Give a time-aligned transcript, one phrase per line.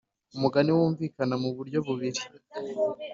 [0.35, 2.21] umugani wumvikana mu buryo bubiri.